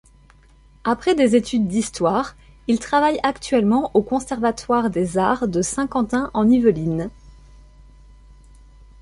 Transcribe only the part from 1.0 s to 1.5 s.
des